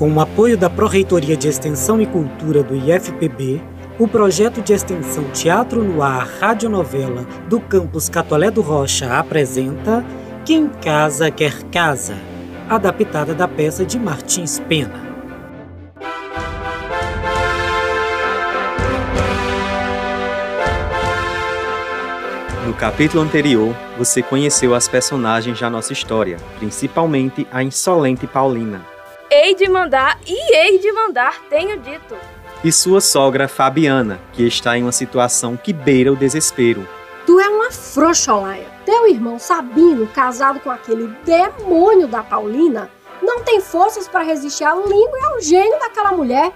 [0.00, 3.60] Com o apoio da Pró-Reitoria de Extensão e Cultura do IFPB,
[3.98, 10.02] o projeto de extensão Teatro no Ar Radionovela do campus Catolé do Rocha apresenta
[10.42, 12.16] Quem Casa Quer Casa,
[12.66, 15.02] adaptada da peça de Martins Pena.
[22.66, 28.80] No capítulo anterior, você conheceu as personagens da nossa história, principalmente a insolente Paulina.
[29.32, 32.16] Hei de mandar e hei de mandar, tenho dito.
[32.64, 36.84] E sua sogra Fabiana, que está em uma situação que beira o desespero.
[37.24, 38.66] Tu é uma frouxa, Olaia.
[38.84, 42.90] Teu irmão Sabino, casado com aquele demônio da Paulina,
[43.22, 46.52] não tem forças para resistir à língua e ao gênio daquela mulher.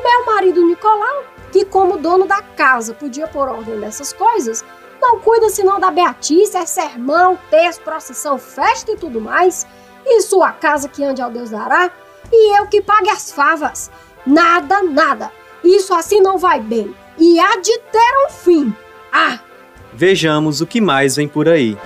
[0.00, 4.64] Meu marido Nicolau, que como dono da casa podia pôr ordem nessas coisas,
[5.00, 9.66] não cuida senão da Beatice, é sermão, texto, procissão, festa e tudo mais.
[10.06, 11.90] E sua casa que ande ao Deus dará,
[12.32, 13.90] e eu que pague as favas.
[14.26, 15.30] Nada, nada.
[15.62, 16.94] Isso assim não vai bem.
[17.18, 18.74] E há de ter um fim.
[19.12, 19.38] Ah!
[19.92, 21.76] Vejamos o que mais vem por aí.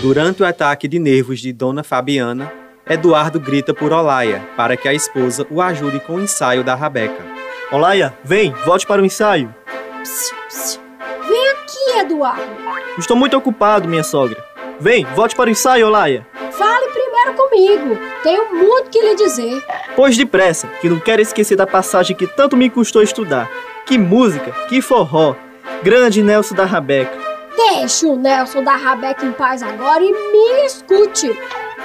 [0.00, 2.50] Durante o ataque de nervos de Dona Fabiana,
[2.88, 7.22] Eduardo grita por Olaia para que a esposa o ajude com o ensaio da Rabeca.
[7.70, 9.54] Olaia, vem, volte para o ensaio.
[10.02, 10.80] Psiu, psiu.
[11.28, 12.69] Vem aqui, Eduardo.
[13.00, 14.44] Estou muito ocupado, minha sogra.
[14.78, 16.26] Vem, volte para o ensaio, Olaia.
[16.52, 17.98] Fale primeiro comigo.
[18.22, 19.64] Tenho muito que lhe dizer.
[19.96, 23.50] Pois depressa, que não quero esquecer da passagem que tanto me custou estudar.
[23.86, 25.34] Que música, que forró.
[25.82, 27.18] Grande Nelson da Rabeca.
[27.56, 31.34] Deixe o Nelson da Rabeca em paz agora e me escute.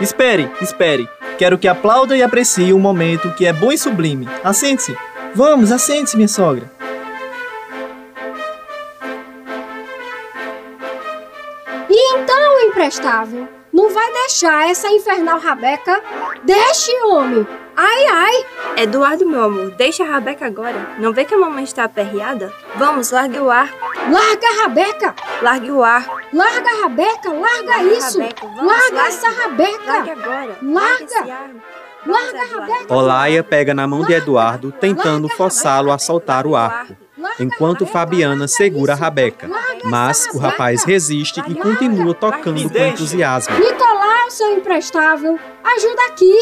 [0.00, 1.08] Espere, espere.
[1.38, 4.28] Quero que aplauda e aprecie um momento que é bom e sublime.
[4.42, 4.96] Assente-se.
[5.32, 6.70] Vamos, assente-se, minha sogra.
[12.84, 16.02] Imprestável, não vai deixar essa infernal Rabeca?
[16.44, 17.46] Deixe, homem!
[17.76, 18.46] Ai, ai!
[18.76, 20.94] Eduardo, meu amor, deixa a Rabeca agora.
[20.98, 22.52] Não vê que a mamãe está aperreada?
[22.76, 23.72] Vamos, largue o ar.
[24.10, 25.14] Larga a Rabeca!
[25.42, 26.06] Largue o ar.
[26.32, 27.30] Larga a Rabeca!
[27.30, 28.20] Larga Largue a isso!
[28.20, 28.46] Rabeca.
[28.46, 29.08] Vamos, Larga largue.
[29.08, 29.92] essa Rabeca!
[29.92, 30.58] Largue agora.
[30.62, 31.18] Larga.
[31.26, 31.50] Larga!
[32.88, 36.96] Olaia pega na mão de Eduardo, tentando forçá-lo a soltar o arco,
[37.38, 38.94] enquanto Fabiana segura.
[38.94, 39.48] Rabeca.
[39.84, 43.58] Mas o rapaz resiste e continua tocando com entusiasmo.
[43.58, 46.34] Nicolau, seu imprestável, ajuda aqui!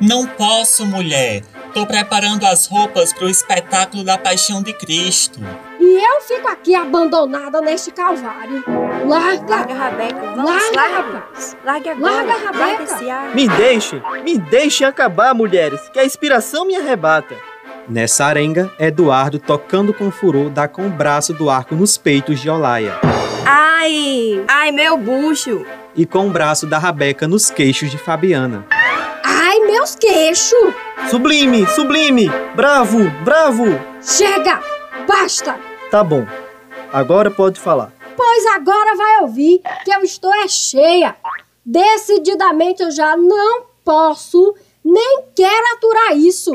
[0.00, 1.42] Não posso, mulher.
[1.72, 5.40] Tô preparando as roupas pro espetáculo da Paixão de Cristo.
[5.80, 8.64] E eu fico aqui abandonada neste calvário.
[9.06, 9.56] Larga!
[9.56, 10.20] Larga Rabeca.
[10.34, 10.94] Vamos, Larga, largue.
[11.12, 11.56] rapaz!
[11.64, 12.14] Largue agora.
[12.14, 13.12] Larga a Rabeca.
[13.12, 13.34] Ar.
[13.34, 17.36] Me deixem, me deixem acabar, mulheres, que a inspiração me arrebata.
[17.88, 22.50] Nessa arenga, Eduardo, tocando com furor, dá com o braço do arco nos peitos de
[22.50, 22.94] Olaia
[23.46, 24.44] Ai!
[24.46, 25.64] Ai, meu bucho!
[25.96, 28.66] e com o braço da Rabeca nos queixos de Fabiana.
[29.24, 30.74] Ai, meus queixos!
[31.10, 33.64] Sublime, sublime, bravo, bravo.
[34.02, 34.60] Chega!
[35.08, 35.56] Basta!
[35.90, 36.26] Tá bom,
[36.92, 37.90] agora pode falar.
[38.14, 41.16] Pois agora vai ouvir que eu estou é cheia.
[41.64, 44.54] Decididamente eu já não posso
[44.84, 46.52] nem quero aturar isso.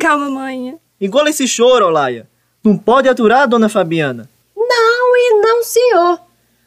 [0.00, 0.78] Calma, mãe.
[0.98, 2.26] Engola esse choro, Olaia.
[2.64, 4.28] Não pode aturar, dona Fabiana.
[4.56, 6.20] Não e não, senhor.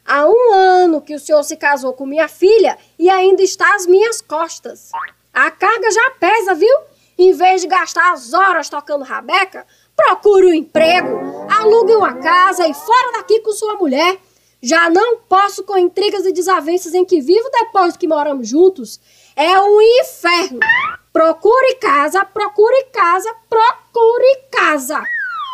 [0.05, 3.87] Há um ano que o senhor se casou com minha filha e ainda está às
[3.87, 4.91] minhas costas.
[5.33, 6.77] A carga já pesa, viu?
[7.17, 9.65] Em vez de gastar as horas tocando rabeca,
[9.95, 14.17] procure um emprego, alugue uma casa e fora daqui com sua mulher.
[14.61, 18.99] Já não posso com intrigas e desavenças em que vivo depois que moramos juntos.
[19.35, 20.59] É um inferno.
[21.13, 25.01] Procure casa, procure casa, procure casa.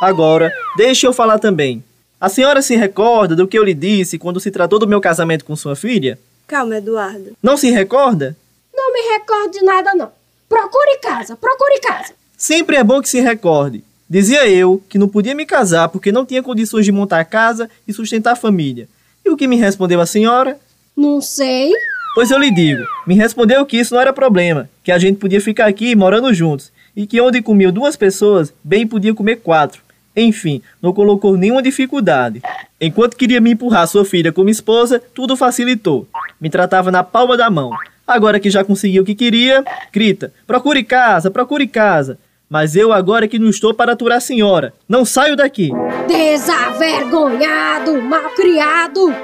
[0.02, 1.84] Agora, deixe eu falar também.
[2.20, 5.46] A senhora se recorda do que eu lhe disse quando se tratou do meu casamento
[5.46, 6.18] com sua filha?
[6.48, 7.36] Calma, Eduardo.
[7.42, 8.36] Não se recorda?
[8.74, 10.12] Não me recordo de nada, não.
[10.52, 12.14] Procure casa, procure casa.
[12.36, 13.86] Sempre é bom que se recorde.
[14.10, 17.94] Dizia eu que não podia me casar porque não tinha condições de montar casa e
[17.94, 18.90] sustentar a família.
[19.24, 20.60] E o que me respondeu a senhora?
[20.94, 21.72] Não sei.
[22.14, 25.40] Pois eu lhe digo, me respondeu que isso não era problema, que a gente podia
[25.40, 29.82] ficar aqui morando juntos, e que onde comiam duas pessoas, bem podia comer quatro.
[30.14, 32.42] Enfim, não colocou nenhuma dificuldade.
[32.82, 36.06] Enquanto queria me empurrar sua filha como esposa, tudo facilitou.
[36.42, 37.72] Me tratava na palma da mão.
[38.12, 42.20] Agora que já conseguiu o que queria, grita: procure casa, procure casa.
[42.50, 44.74] Mas eu agora que não estou para aturar a senhora.
[44.88, 45.70] Não saio daqui.
[46.10, 49.16] Desavergonhado, malcriado.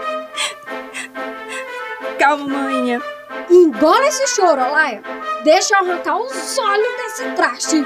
[2.18, 2.98] Calma, mãe.
[3.50, 5.02] Engola esse choro, Olaia.
[5.44, 7.84] Deixa eu arrancar os olhos desse traste.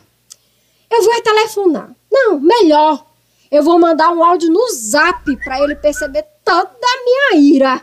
[0.89, 1.89] Eu vou telefonar.
[2.09, 3.05] Não, melhor.
[3.51, 7.81] Eu vou mandar um áudio no zap para ele perceber toda a minha ira.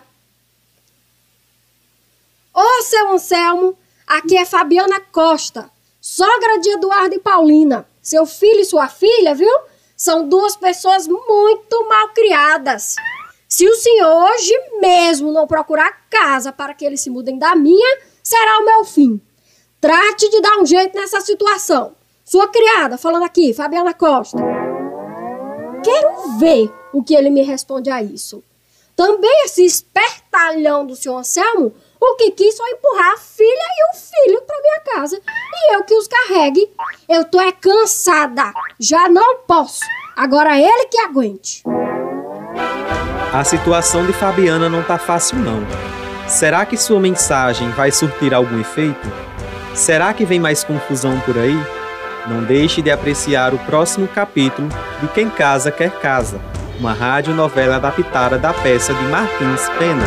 [2.54, 3.76] Ô, seu Anselmo,
[4.06, 5.68] aqui é Fabiana Costa,
[6.00, 7.86] sogra de Eduardo e Paulina.
[8.00, 9.52] Seu filho e sua filha, viu?
[9.96, 12.96] São duas pessoas muito mal criadas.
[13.48, 17.98] Se o senhor hoje mesmo não procurar casa para que eles se mudem da minha,
[18.22, 19.20] será o meu fim.
[19.80, 21.94] Trate de dar um jeito nessa situação.
[22.24, 24.38] Sua criada, falando aqui, Fabiana Costa.
[25.84, 28.42] Quero ver o que ele me responde a isso.
[28.94, 33.98] Também esse espertalhão do senhor Anselmo, o que quis foi empurrar a filha e o
[33.98, 35.20] filho para minha casa.
[35.54, 36.70] E eu que os carregue.
[37.08, 38.52] Eu tô é cansada.
[38.78, 39.80] Já não posso.
[40.16, 41.62] Agora ele que aguente.
[43.32, 45.62] A situação de Fabiana não tá fácil não.
[46.28, 49.10] Será que sua mensagem vai surtir algum efeito?
[49.74, 51.56] Será que vem mais confusão por aí?
[52.26, 54.68] Não deixe de apreciar o próximo capítulo
[55.00, 56.40] de Quem Casa Quer Casa
[56.82, 60.02] uma radionovela adaptada da peça de Martins Pena.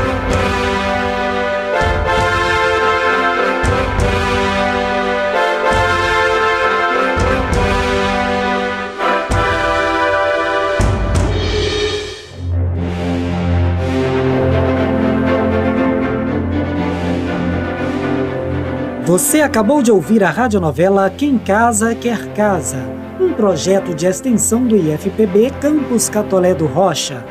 [19.05, 24.75] Você acabou de ouvir a radionovela Quem Casa Quer Casa um projeto de extensão do
[24.75, 27.25] IFPB Campus Catolé do Rocha,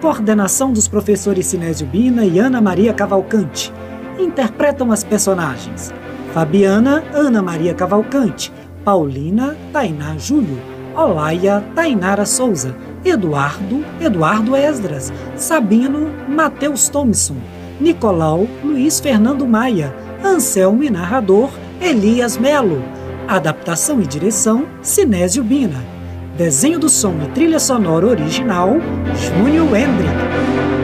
[0.00, 3.72] coordenação dos professores Sinésio Bina e Ana Maria Cavalcante.
[4.16, 5.92] Interpretam as personagens
[6.32, 8.52] Fabiana, Ana Maria Cavalcante,
[8.84, 10.56] Paulina, Tainá Júlio,
[10.94, 17.36] Olaia, Tainara Souza, Eduardo, Eduardo Esdras, Sabino, Matheus Thompson,
[17.80, 19.92] Nicolau, Luiz Fernando Maia,
[20.22, 22.99] Anselmo e narrador, Elias Melo.
[23.30, 25.84] Adaptação e direção: Sinésio Bina.
[26.36, 28.72] Desenho do som e trilha sonora original:
[29.14, 30.79] Júnior Hendrick.